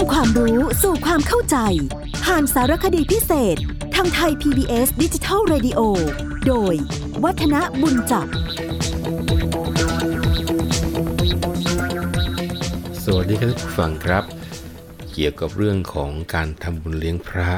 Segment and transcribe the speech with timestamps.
[0.00, 1.56] ำความรู้สู่ความเข้าใจ
[2.24, 3.56] ผ่านสารคดีพิเศษ
[3.94, 5.80] ทางไทย PBS ดิจิทัล Radio
[6.46, 6.74] โดย
[7.24, 8.26] วัฒนบุญจับ
[13.04, 14.24] สวัสดีครับผู้ฟังครับ
[15.12, 17.52] เกี่ยวกับเรื่องของการทำบุญเลี้ยงพระ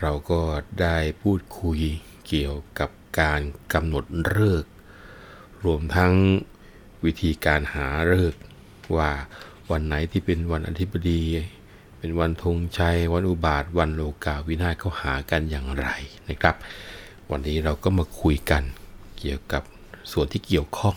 [0.00, 0.40] เราก็
[0.80, 1.80] ได้พูดคุย
[2.28, 3.40] เกี่ยวกับการ
[3.72, 4.04] กำหนด
[4.36, 4.70] ฤกษ์
[5.64, 6.14] รวมทั้ง
[7.04, 8.42] วิธีการหาฤกษ์
[8.96, 9.10] ว่า
[9.70, 11.22] วันไหนที่เป็นวันอธิบดี
[12.04, 15.86] เป็นวันธงชัย วันอุบาท วันโลกาวินาศเขาหากันอย่างไร
[16.28, 16.56] นะครับ
[17.30, 18.62] วันนี้เราก็มาคุยกัน
[19.18, 19.62] เกี่ยวกับ
[20.12, 20.96] ส่วนที่เกี่ยวข้อง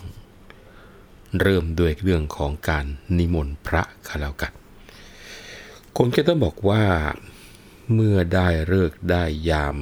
[1.40, 2.86] เริ่มด้วยเรื่องของการ
[3.18, 4.52] นิมนต์พระคาแล้วกัน
[5.96, 6.84] คนก็ต้องบอกว่า
[7.94, 9.76] เมื่อได้เลิกได้ยาม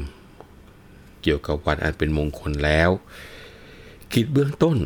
[1.23, 2.91] เกี่ยวกับวันอันเป็นมงคลแล้ว
[4.13, 4.77] กิจเบื้องต้น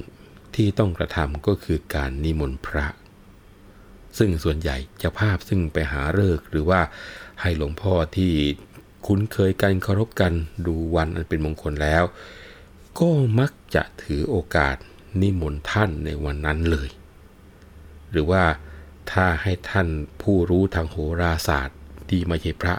[0.55, 2.87] ที่ต้องกระทำก็คือการนิมนต์พระ
[4.19, 6.81] ซึ่งส่วนใหญ่จ้าภาพซึ่งไปหาเลิกหรือว่า
[7.41, 8.33] ให้หลวงพ่อที่
[9.07, 10.33] คุ้นเคยกันเคารพกัน
[10.67, 12.05] ดูวันอันเป็นมงคลแล้ว
[12.99, 13.09] ก็
[13.41, 14.77] มักจะถือโอกาส
[15.21, 16.89] นิมนต์ท่านในวันนั้นเลย
[18.11, 18.45] หรือว่า
[19.13, 19.89] ถ้าให้ท่าน
[20.23, 22.75] ผู้รู้ทางโหราศาสตร์ที่ไม่ใช่พระ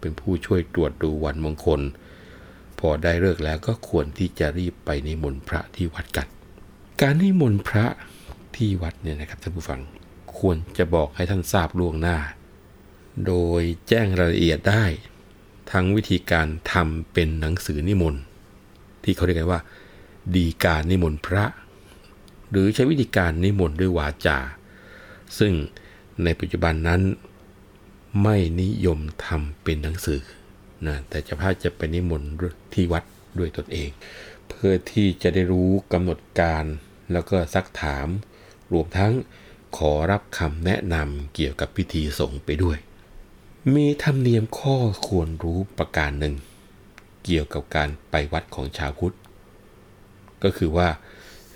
[0.00, 1.80] เป็นผู้ช่วยตรวจดูวันมงคล
[2.78, 6.28] พอได้เลิกแล้วก็ควรที่จะรีบไปนิมนต์พระที่วัดกัน
[7.00, 7.86] การนิมนต์พระ
[8.56, 9.80] ที่วัดเนี่ยนะครับท่านผู้ฟัง
[10.38, 12.18] ควรจะบอกให้ท่านทราบล่วงหน้า
[13.26, 14.84] โดยแจ้งรายละเอียดได้
[15.72, 18.22] ทั้งวิธีการทำเป็นหนังสือนิมนต์
[19.04, 19.60] ที่เขาเรียกกันว่า
[20.36, 21.44] ดีการนิมนต์พระ
[22.50, 24.38] หรือใช้วิธีการนิมนต์ด้วยวาจา
[25.38, 25.52] ซึ่ง
[26.24, 27.00] ในปัจจุบันนั้น
[28.22, 30.20] ไม่นิยมทำเป็นหนังสือ
[30.86, 32.28] นะแต่เจ้าภาจะไปนิมนต์
[32.74, 33.04] ที่วัด
[33.38, 33.90] ด้วยตนเอง
[34.48, 36.64] เพื่อที่จะได้รู้กำหนดการ
[37.12, 38.08] แล้วก็ซักถาม
[38.72, 39.12] รวมทั้ง
[39.76, 42.78] ขอรับคำแนะนำเกี่ยวกับพิธีสงฆ์ไปด้วย
[43.74, 44.76] มีธรรมเนียมข้อ
[45.06, 46.34] ควรรู้ประการหนึ่ง
[47.24, 49.16] เกี่ยวกับการไปวัดของชาวพุทธ
[50.42, 50.88] ก็คือว่า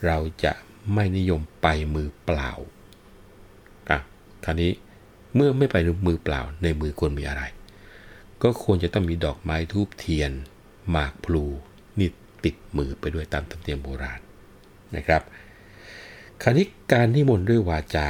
[0.06, 0.52] เราจะ
[0.92, 2.50] ไม่นิยมไปมือเปล่า
[3.91, 3.98] อะ
[4.44, 4.72] คราวนี้
[5.34, 5.76] เมื่อไม่ไป
[6.06, 7.42] มือเปล่าในมือควรมีอะไร
[8.42, 10.31] ก็ควรจะต้องมีดอกไม้ทูบเทียน
[10.91, 11.44] หมากพลู
[11.98, 12.08] นี่
[12.44, 14.20] ติดมือไปด้วยตามธรรมเนียมโบราณ
[14.96, 15.22] นะครับ
[16.42, 18.08] คราวนี้การนิมนต์ด้วยวาจา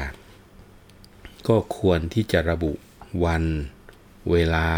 [1.48, 2.72] ก็ควรที่จะระบุ
[3.24, 3.44] วัน
[4.30, 4.68] เวลา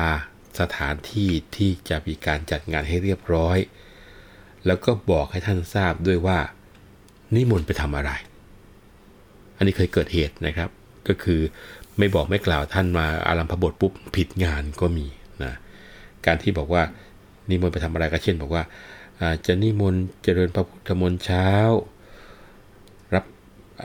[0.60, 3.58] สถานที่ที่จะมีการจัดงานให้เรียบร้อย
[4.66, 6.38] แล้วก็บอกให้ท่านทราบด้วยว่า
[7.34, 8.10] นิมนต์ไปทำอะไร
[9.56, 10.70] อันนี้เคยเกิดเหตุนะครับ
[11.08, 11.40] ก็คือ
[11.98, 15.06] ไม่บอกไม่กล่าวท่านมาอารัมพบทปุ๊บผิดงานก็มี
[15.44, 15.52] นะ
[16.26, 16.82] การที่บอกว่า
[17.50, 18.62] นิมนต์ไปทำอะไรก็เช่น บอกว่า
[19.46, 21.48] จะนิมนต์เจริญพระพุทธมนต์เช้า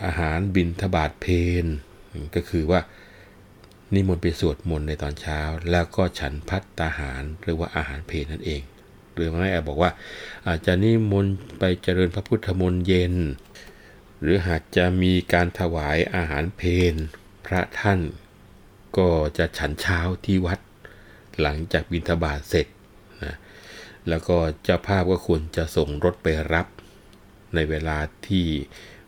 [0.03, 1.25] อาหารบิณฑบาตเพ
[1.63, 1.65] น
[2.35, 2.81] ก็คือว่า
[3.93, 5.39] นิมนต์ไปสวดมนต์ในตอนเช้า
[5.71, 8.61] แล้วก็ฉันพัตตาหารหรือว่าอาหารเพนนั่นเอง
[9.13, 9.91] หรือไม่แอบอกว่า
[10.47, 13.15] อาจจะนิมนต์ไปเจริญพระพุทธมนต์เย็น
[14.21, 16.93] หรือหากจะมีการถวายอาหารเพน
[17.45, 17.99] พระท่าน
[18.97, 20.59] ก็จะฉันเช้าที่วัด
[21.41, 22.67] หลังจากบิณฑบาตเสร็จ
[23.23, 23.35] นะ
[24.09, 26.67] แล้วก็เจ้าภาพก็ควรจะส่งรถไปรับ
[27.55, 27.97] ในเวลา
[28.27, 28.47] ที่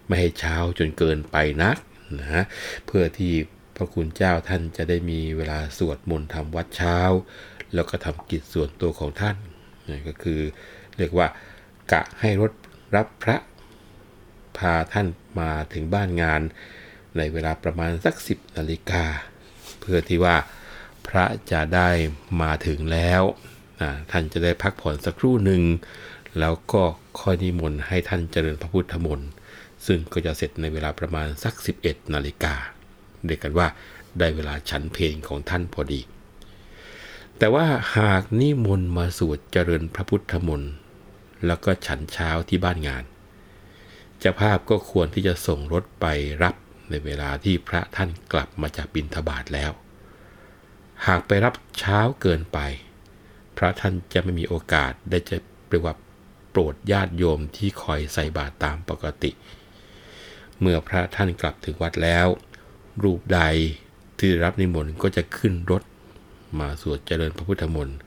[0.08, 1.78] ไม่ให้เช้าจนเกินไปนัก
[2.20, 2.44] นะ
[2.86, 3.34] เพื่อที่
[3.76, 7.00] พระคุณเจ้าท่านจะได้มีเวลาสวดมนต์ทำวัดเช้า
[7.74, 9.36] แล้วก็ทำกิจส่วนตัวของท่าน
[9.90, 10.40] นะก็คือ
[10.98, 11.28] เรียกว่า
[11.92, 12.52] กะให้รถ
[12.96, 13.38] รับพระ
[14.58, 15.08] พาท่าน
[15.40, 16.42] มาถึงบ้านงาน
[17.18, 19.04] ในเวลาประมาณสัก 10นาฬิกา
[19.80, 20.36] เพื่อที่ว่า
[21.08, 21.90] พระจะได้
[22.42, 23.22] มาถึงแล้ว
[24.12, 25.64] ท่านจะได้พักผ่อนสักครู่หนึ่ง
[26.40, 26.84] แล้วก็
[27.20, 29.30] ค่อยนิมนต์ให้ท่านเจริญพระพุทธมนต์
[29.86, 32.56] ซึ่งก็จะเสร็จในเวลาประมาณสัก 11 นาฬิกา
[33.26, 33.68] เรียกกันว่า
[34.20, 36.02] ได้เวลาฉันเพลงของท่านพอดี
[37.38, 37.66] แต่ว่า
[37.98, 40.74] หากนิมนต์มาสวดเจริญพระพุทธมนต์
[41.46, 43.04] แล้วก็ฉันเช้าที่บ้านงาน
[44.24, 46.06] จ้าภาพก็ควรที่จะส่งรถไป
[46.44, 46.56] รับ
[46.90, 49.72] ในเวลาที่พระท่านกลับมาจากบิณฑบาตแล้ว
[51.08, 52.60] หากไปรับเช้าเกินไป
[53.58, 55.38] พระท่านจะไม่มีโอกาสได้จะ
[55.70, 55.96] เรียกว่า
[56.50, 59.32] โปรดญาติโยมที่คอยใส่บาตรตามปกติ
[60.60, 62.28] เมื่อพระท่านกลับถึงวัดแล้ว
[63.04, 63.42] รูปใด
[64.20, 65.84] ที่รับนิมนต์ก็จะขึ้นรถ
[66.60, 67.98] มาสวดเจริญพระพุทธมนต์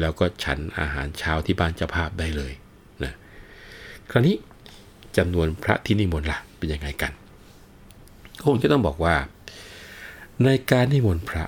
[0.00, 2.52] แล้วก็ฉันอาหารเช้าที่บ้านเจ้าภาพได้เลย
[3.04, 3.12] นะ
[4.10, 4.36] คราวนี้
[5.16, 7.12] จำนวนพระที่นิมนต์ล่ะเป็นยังไงกัน
[8.44, 9.16] คงจะต้องบอกว่า
[10.44, 11.44] ในการนิมนต์พระ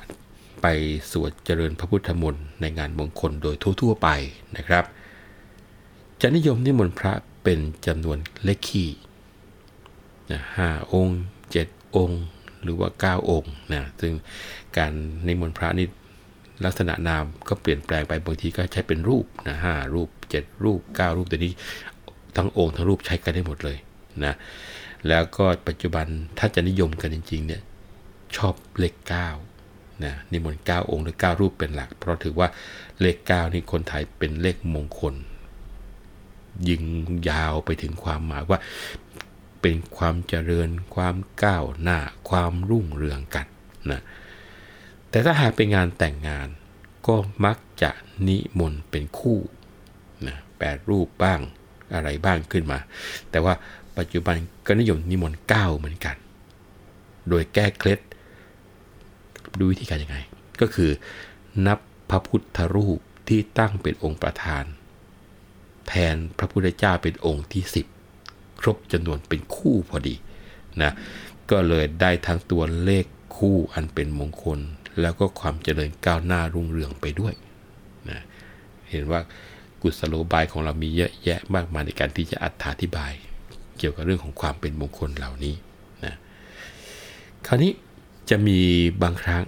[0.63, 0.67] ไป
[1.13, 4.09] สวดเจริญพระพุทธมนต์ในงานมงคลโดยทั่วๆไป
[4.57, 4.85] นะครับ
[6.21, 7.13] จะนิยมนิมนต์พระ
[7.45, 8.89] เป็นจำนวนเลขขี้
[10.33, 12.23] นะห้าองค์เจ็ดองค์
[12.63, 14.13] หรือว่า 9 องค์นะซึ่ง
[14.77, 14.93] การ
[15.27, 15.87] นิมนต์พระนี่
[16.65, 21.53] ลักษณะนามก็เปลี่ยนแปลงไปบางทีก็ใช้เป็นรูปนะห้ารูป 7 รูป 9 รูปแต่นี้
[22.37, 23.79] ทั้งองค์ทั้งรูปใช้กันได้หมดเลย
[24.25, 24.35] นะ
[25.09, 26.07] แล้วก็ปัจจุบัน
[26.39, 27.63] ถ้าจะนิยมกันจริงๆเนี่ย
[28.37, 28.95] ชอบเลข
[29.47, 32.49] 9นะนิมนต์9องค์หรือ 9 รูปเป็นหลัก เพราะถือว่า
[33.01, 35.15] เลข 9 นี่คนไทยเป็นเลขมงคล
[36.69, 36.83] ยิง
[37.31, 38.59] ยาวไปถึงความหมายว่า
[39.61, 41.99] เป็นความเจริญ ความก้าวหน้า
[42.31, 43.47] ความรุ่งเรืองกัน
[43.91, 44.03] นะ
[45.11, 46.49] แต่ถ้าหากเป็นงานแต่งงาน
[47.07, 47.91] ก็มักจะ
[48.29, 49.39] นิมนต์เป็นคู่
[50.27, 51.41] นะแปดรูปบ้าง
[51.95, 52.79] อะไรบ้างขึ้นมา
[53.31, 53.55] แต่ว่า
[53.99, 54.37] ปัจจุบัน
[54.67, 56.17] ก็นิยมนิมนต์เก้าเหมือนกัน
[57.29, 58.01] โดยแก้เคล็ด
[59.59, 60.17] ดูวิธีการยังไง
[60.61, 60.91] ก็คือ
[61.67, 61.79] นับ
[62.11, 62.99] พระพุทธรูป
[63.29, 64.65] ที่ตั้งเป็นองค์ประธาน
[65.89, 68.00] แทนพระพุทธเจ้าเป็นองค์ที่ 10
[68.61, 70.15] ครบจำนวนเป็นคู่พอดี
[70.83, 70.93] นะ
[71.51, 73.05] ก็เลยได้ทั้งตัวเลข
[73.37, 74.59] คู่อันเป็นมงคล
[75.01, 77.35] แล้วก็ความเจริญก้าวหน้ารุ่งเรืองไปด้วย
[78.09, 78.21] นะ
[78.91, 79.21] เห็นว่า
[79.81, 82.47] กุศโลบายของเรามีเยอะแยะมากมายในการที่จะอ
[82.83, 83.13] ธิบาย
[83.79, 85.55] เกี่ยวกับเรื่องของความเป็นมงคลเหล่านี้
[86.05, 86.15] นะ
[87.47, 87.73] คราวนี้
[88.31, 88.59] จะมี
[89.03, 89.43] บางครั้ง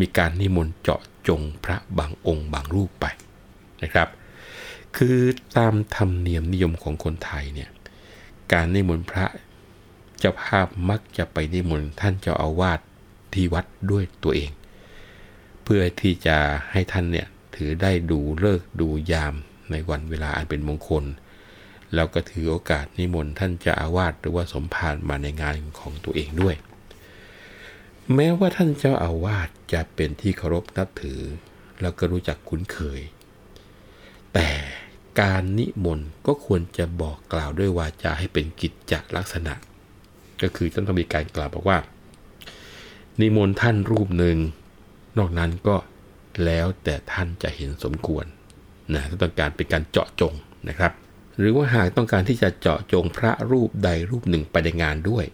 [0.00, 3.06] มีการนิมนต์เจาะจงพระบางองค์บางรูปไป
[3.82, 4.08] นะครับ
[4.96, 5.16] คือ
[5.56, 7.70] ตามธรรมเนียมนิยมของคนไทยเนี่ย
[8.52, 9.26] การนิมนต์พระ
[10.18, 12.80] เจ้าภาพมักจะไปนิมนต์ท่านเจ้าอาวาส
[13.32, 14.50] ที่วัดด้วยตัวเอง
[15.62, 16.36] เพื่อที่จะ
[16.72, 19.34] ให้ท่านเนี่ยถือได้ดูเลิกดูยาม
[19.70, 21.04] ในวันเวลาอันเป็นมงคล
[21.94, 26.56] แล้วก็ถือโอกาสนิมนต์ท่านเจ้าอาวาสหรือว่าสมภารมาในงานของตัวเองด้วย
[28.14, 31.20] แม้ว่าท่านเจ้าอาวาสจะเป็นที่เคารพนับถือ
[31.80, 33.00] แล้วก็รู้จักคุ้นเคย
[34.34, 34.48] แต่
[35.20, 39.54] การนิมนต์ก็ควรจะบอกกล่าวด้วยวาจาให้เป็นกิจจลักษณะ
[40.42, 41.78] ก็คือต้องมีการกล่าวบอกว่า
[43.20, 44.36] นิมนต์ท่านรูปหนึ่ง
[45.18, 45.76] นอกนั้นก็
[46.44, 48.24] แล้วแต่ท่านจะเห็นสมควร
[48.94, 50.34] นะถ้าต้องการเป็นการเจาะจง
[50.68, 50.92] นะครับ
[51.38, 55.24] หรือว่าหากต้องการที่จะเจาะจงพระรูปใดรูปหนึ่งไปในงานด้วย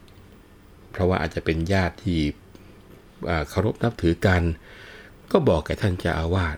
[0.90, 2.20] เพราะว่าอาจจะเป็นญาติที่
[3.48, 4.42] เคารพนับถือกัน
[5.32, 6.56] ก็บอกแก่ท่านเจ้าอาวาส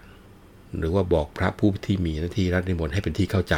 [0.79, 3.57] หรือว่าบอกพระผู้ที่มีหน้าที่รับนิมนต์ให้เป็นที่เข้าใจ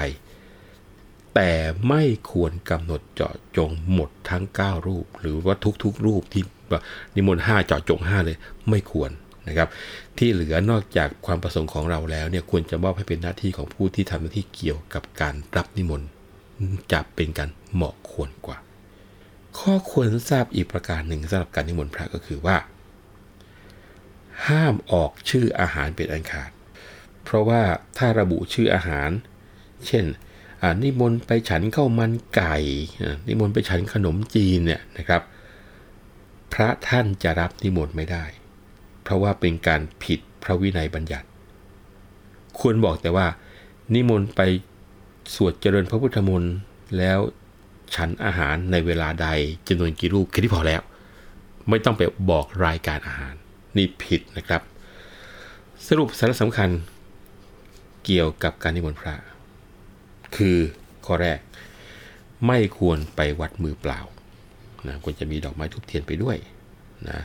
[1.34, 1.52] แต่
[1.88, 6.42] ไม่ควรกำหนดเจาะจงหมดทั้ง 9 รูป หรือว่าทุกๆ รูปที่
[7.16, 8.36] นิมนต์5เจาะจง 5 เลย
[8.70, 9.10] ไม่ควร
[9.48, 9.68] นะครับ
[10.18, 16.08] ที่เหลือนอกจากความประสงค์ของเราแล้วเนี่ยควรจะมอบให้เป็นหน้าที่ของผู้ที่ทำหน้าที่เกี่ยวกับการรับนิมนต์
[16.92, 18.58] จะเป็นการเหมาะควรกว่า
[19.58, 22.56] ข้อควรทราบอีกประการหนึ่งสำหรับการนิมนต์พระก็คือว่า
[24.46, 26.50] ห้ามออกชื่ออาหารเป็นอันขาด
[27.24, 27.62] เพราะว่า
[27.98, 29.10] ถ้าระบุชื่ออาหาร
[29.86, 30.04] เช่น
[30.82, 32.56] นิมนต์ไปฉันข้าวมันไก่
[33.28, 35.22] นิมนต์ไปฉันขนมจีนเนี่ยนะครับ
[36.52, 38.24] พระท่านจะรับนิมนต์ไม่ได้
[39.02, 41.26] เพราะว่าเป็นการผิดพระวินัยบัญญัติ
[42.58, 43.26] ควรบอกแต่ว่า
[43.94, 44.40] นิมนต์ไป
[45.34, 46.54] สวดเจริญพระพุทธมนต์
[46.98, 47.18] แล้ว
[47.94, 49.28] ฉันอาหารในเวลาใด
[49.68, 50.82] จำนวนกี่รูปแค่ที่พอแล้ว
[51.68, 53.34] ไม่ต้องไปบอกรายการอาหาร
[53.76, 54.62] นี่ผิดนะครับ
[55.88, 56.70] สรุปสาระสำคัญ
[58.04, 59.14] เกี่ยวกับการนิมนต์พระ
[60.36, 60.58] คือ
[61.06, 61.38] ข้อแรก
[62.46, 64.00] ไม่ควรไปวัดมือเปล่า
[64.86, 66.36] นะควรจะมีดอกไม้ทุบเทียนไปด้วย
[67.08, 67.20] นะ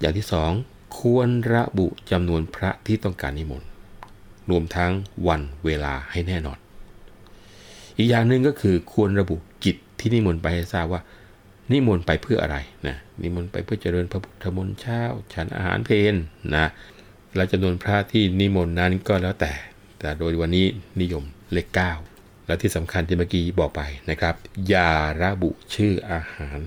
[0.00, 0.50] อย่างที่สอง
[0.98, 3.68] ควรระบุจำนวนพระที่ต้องการนิมนต์
[4.50, 4.92] รวมทั้ง
[5.28, 6.58] วันเวลาให้แน่นอน
[7.96, 11.02] อีกอย่างหนึ่งก็คือควรระบุกิจที่นิมนต์ไปให้ทราบว่า
[11.72, 15.00] นิมนต์ไปเพื่ออะไรนะนิมนต์ไปเพื่อเจริญพระพุทธมนต์เช้า
[15.34, 16.14] ฉันอาหารเพล
[16.56, 16.66] นะ
[17.36, 19.52] และจำนวนพระที่นิมนต์นั้นก็แล้วแต่
[19.98, 20.66] แต่โดยวันนี้
[21.00, 21.68] นิยมเลข
[22.08, 24.34] 9และที่สำคัญที่เมื่อกี้บอกไปนะครับ
[24.68, 26.58] อย่าระบุชื่ออาหาร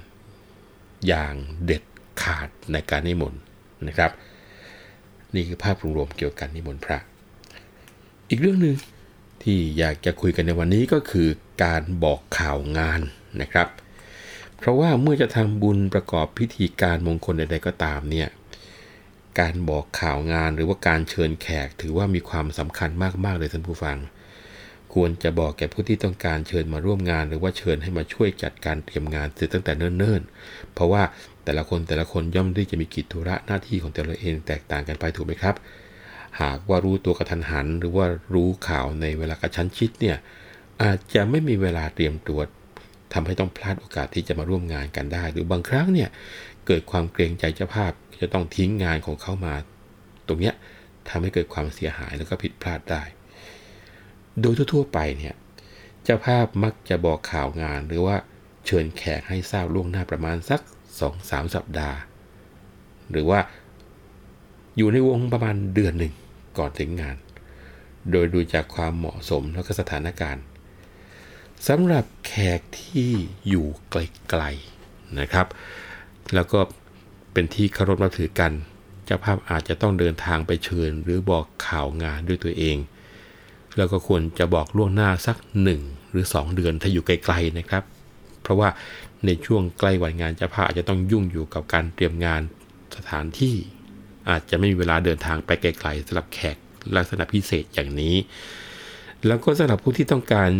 [1.07, 1.33] อย่าง
[1.65, 1.83] เด็ด
[2.21, 3.41] ขาดในการนิมนต์
[3.87, 4.11] นะครับ
[5.35, 6.97] นี่คือภาพรวมเกี่ยวกับนิมนต์พระ
[8.29, 8.75] อีกเรื่องหนึ่ง
[9.43, 11.27] ที่อยากจะคุยกันในวันนี้ก็คือ
[11.63, 13.01] การบอกข่าวงาน
[13.41, 13.67] นะครับ
[14.57, 18.27] เพราะว่าเมื่อจะทำบุญประกอบพิธีการมงคลใดๆก็ตามเนี่ย
[19.39, 22.89] การบอกข่าวงานหรือว่าการเชิญแขก ถือว่ามีความสำคัญ
[23.25, 23.97] มากๆเลยท่านผู้ฟัง
[24.93, 31.03] ควรจะบอกแก่ผู้ที่ต้องการเชิญมาร่วมงาน หรือว่าเชิญให้มาช่วยจัดการเตรียมงานเสร็จตั้งแต่เนิ่นๆ เพราะว่า
[31.45, 35.55] แต่ละคนแต่ละคนย่อมที่จะมีกิจธุระหน้าที่ของแต่ละเองแตกต่างกันไปถูกไหมครับ
[36.41, 40.17] หากว่ารู้ตัวกระทันหัน หรือว่ารู้ข่าวในเวลากระชั้นชิดเนี่ย
[40.83, 42.39] อาจจะไม่มีเวลาเตรียมตัว
[43.13, 46.09] ทำให้ต้องพลาดโอกาสที่จะมาร่วมงานกันได้ หรือบางครั้งเนี่ย
[46.67, 47.91] เกิดความเกรงใจเจ้าภาพ
[48.21, 49.55] จะต้องทิ้งงานของเขามา
[50.27, 50.55] ตรงเนี้ย
[51.09, 53.03] ทำให้เกิดความเสียหายแล้วก็ผิดพลาดได้
[54.41, 55.35] โดยทั่วๆไปเนี่ย
[56.03, 58.15] เจ้าภาพมักจะบอกข่าวงานหรือว่า
[58.65, 60.61] เชิญแขกให้ทราบล่วงหน้าประมาณสัก
[61.07, 61.97] 2-3 สัปดาห์
[63.11, 63.39] หรือว่า
[64.77, 66.13] อยู่ในวงประมาณเดือนหนึ่ง
[66.57, 67.17] ก่อนถึงงาน
[68.11, 70.43] โดยดูจากความเหมาะสมแล้วก็สถานการณ์
[71.67, 73.11] สำหรับแขกที่
[73.49, 75.47] อยู่ไกลๆนะครับ
[76.35, 76.59] แล้วก็
[77.35, 78.51] เป็นที่เคารพนับถือกัน
[79.05, 82.77] เจ้าภาพอาจจะต้องเดินทางไปเชิญ หรือบอกข่าวงานด้วยตัวเอง
[83.77, 85.37] แล้วก็ควรจะบอกล่วงหน้าสัก
[85.75, 87.83] 1 หรือ 2 เดือนถ้าอยู่ไกลๆนะครับ
[88.41, 88.69] เพราะว่า
[89.25, 92.41] ในช่วงใกล้วันงานเจ้าภาพอาจจะต้องยุ่งอยู่กับการเตรียมงาน
[92.97, 93.55] สถานที่
[94.29, 96.57] อาจจะไม่มีเวลาเดินทางไปไกลๆสำหรับแขก
[96.95, 98.15] ลักษณะพิเศษอย่างนี้
[99.27, 100.51] แล้วก็สำหรับผู้ที่ต้องการ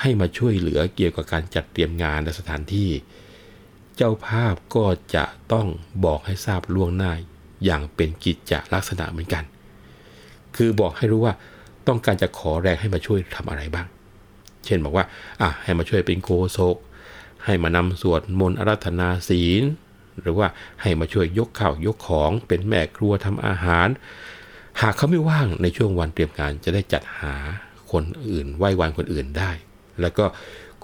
[0.00, 2.88] ให้มาช่วยเหลือเกี่ยวกับการจัดเตรียมงานและสถานที่
[4.02, 5.66] จ้าภาพก็จะต้อง
[6.04, 7.12] บอกให้ทราบล่วงหน้า
[7.64, 9.44] อย่างเป็นกิจจลักษณะเหมือนกัน
[10.56, 11.34] คือบอกให้รู้ว่า
[11.88, 13.86] ต้องการจะขอแรงให้มาช่วยทำอะไรบ้าง
[14.64, 15.04] เช่นบอกว่า
[15.40, 16.76] อะให้มาช่วยเป็นโกโซก
[17.44, 19.62] ให้มานำสวดมนต์อารัธนาศีล
[20.20, 20.48] หรือว่า
[20.82, 23.88] ให้มาช่วยยกข้าวยกของเป็นแม่ครัวทำอาหาร
[24.80, 27.34] หากเขาไม่ว่างในช่วงวันเตรียมงานจะได้จัดหา
[27.92, 29.50] คนอื่นไหว้วันคนอื่นได้
[30.00, 30.24] แล้วก็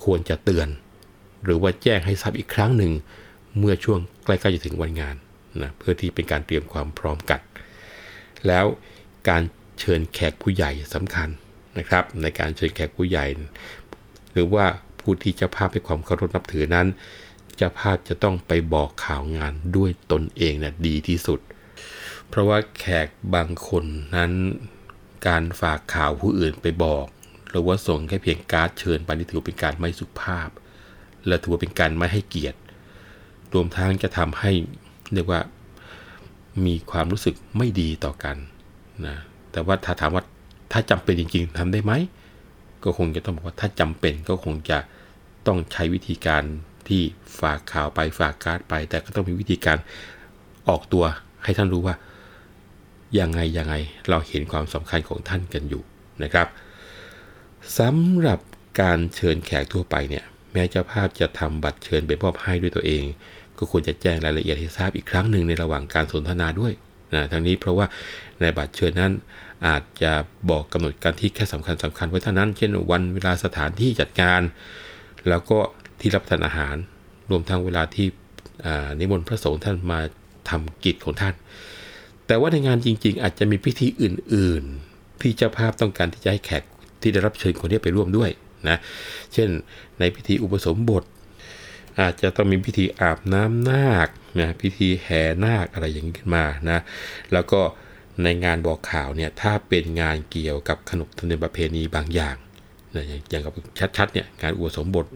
[0.04, 0.68] ควรจะเตือน
[1.45, 2.92] หรือว่าแจ้งให้ทราบอีกครั้งหนึ่ง
[3.59, 5.16] เมื่อช่วงใกล้ ๆ จะถึงวันงาน
[5.62, 7.40] นะเพื่อที่เป็นการเตรียมความพร้อมกัน
[8.47, 8.66] แล้ว
[9.28, 9.42] การ
[9.80, 11.28] เชิญแขกผู้ใหญ่สำคัญ
[11.78, 13.26] นะครับ ในการเชิญแขกผู้ใหญ่
[14.33, 14.66] หรือว่า
[15.00, 16.87] ผู้ที่เจ้าภาพให้ความเคารพนับถือนั้น
[17.57, 21.40] เจ้าภาพจะต้องไปบอกข่าวงานด้วยตนเองนะดีที่สุด
[22.28, 23.85] เพราะว่าแขกบางคน
[24.16, 24.33] นั้น
[25.28, 27.07] การฝากข่าวผู้อื่นไปบอก
[27.50, 30.49] หรือว่าส่งแค่เพียงการ์ดเชิญไปนี่ถือเป็นการไม่สุภาพ
[31.26, 32.58] และถือว่าเป็นการไม่ให้เกียรติ
[33.54, 34.50] รวมทั้งจะทำให้
[35.14, 35.40] เรียกว่า
[36.66, 38.37] มีความรู้สึกไม่ดีต่อกัน
[39.06, 39.16] นะ
[39.52, 40.22] แต่ว่าถ้าถามว่า
[40.72, 41.92] ถ้าจำเป็นจริง ๆทำได้ไหม
[42.84, 44.78] ก็คงจะต้องบอกว่าถ้าจำเป็นก็คงจะ
[45.46, 46.42] ต้องใช้วิธีการ
[46.88, 47.00] ที่
[47.40, 49.78] ฝากข่าวไปฝากการ์ดไป แต่ก็ต้องมีวิธีการ
[50.68, 51.04] ออกตัว
[51.44, 51.94] ให้ท่านรู้ว่า
[53.18, 53.75] ยังไงยังไง
[54.08, 55.82] เราเห็นความสำคัญของท่านกันอยู่
[56.22, 56.48] นะครับ
[57.78, 58.38] สำหรับ
[58.80, 63.04] การเชิญแขกทั่วไปเนี่ย แม้เจ้าภาพจะทำบัตรเชิญไปมอบให้ด้วยตัวเอง
[63.58, 66.72] ก็ควรจะแจ้งรายละเอียดให้ทราบอีกครั้งหนึ่งในระหว่างการสนทนาด้วย
[67.14, 67.86] นะทั้งนี้เพราะว่า
[68.40, 69.12] ในบัตรเชิญนั้น
[69.66, 70.12] อาจจะ
[70.50, 74.42] บอกกำหนดการที่แค่สำคัญสำคัญไว้เท่านั้น เช่นวันเวลาสถานที่จัดงาน
[75.28, 75.58] แล้วก็
[76.00, 76.76] ที่รับทานอาหาร
[77.30, 78.06] รวมทั้งเวลาที่
[78.98, 80.00] นิมนต์พระสงฆ์ท่านมา
[80.50, 81.34] ทำกิจของท่าน
[82.26, 84.62] แต่ว่าในงานจริง ๆ อาจจะมีพิธีอื่น
[84.92, 86.62] ๆ ที่เจ้าภาพต้องการที่จะให้แขก
[87.00, 88.30] ที่ได้รับเชิญคนนี้ไปร่วมด้วย
[88.68, 88.76] นะ
[89.32, 89.48] เช่น
[89.98, 91.04] ในพิธีอุปสมบท
[92.00, 94.08] อาจจะต้องมีพิธีอาบน้ำนาค
[94.40, 96.78] นะพิธีแห่นาคอะไรอย่างนี้ขึ้นมานะ
[97.32, 97.60] แล้วก็
[98.22, 102.36] ในงานบอกข่าวเนี่ยถ้าเป็นงานเกี่ยวกับขนบธรรมเนียมประเพณีบางอย่าง
[102.94, 103.52] นะอย่างกับ
[103.96, 105.06] ชัดๆเนี่ยงานอุปสมบท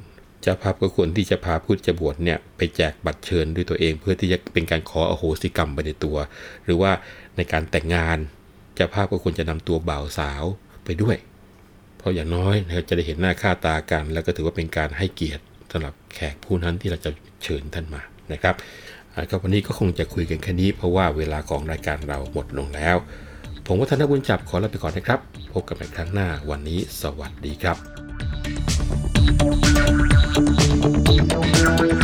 [0.43, 6.17] เจ้าภาพก็ควรที่จะพาผู้จะบวชเนี่ยไปแจกบัตรเชิญด้วยตัวเองเพื่อที่จะเป็นการขออโหสิกรรมไปในตัว
[6.65, 6.93] หรือว่า
[7.37, 8.19] ในการแต่งงาน
[8.75, 10.45] เจ้าภาพก็ควรจะนำตัวบ่าวสาว
[10.85, 11.17] ไปด้วย
[12.03, 15.43] เพราะอย่างน้อยเราจะได้เห็นหน้าค่าตากัน แล้วก็ถือว่าเป็นการให้เกียรติ
[15.73, 17.11] สำหรับแขกผู้นั้นที่เราจะ
[17.45, 18.55] เชิญท่านมานะครับ
[19.31, 22.97] ก็วันนี้ก็คงจะคุยกันแค่นี้เพราะว่าเวลาของรายการเราหมดลงแล้ว
[23.67, 25.21] ผมวัฒนบุญจับขอลาไปก่อนนะครับ
[25.53, 27.73] พบกันใหม่ครั้งหน้าวันนี้ สวัสดีครั
[31.99, 32.02] บ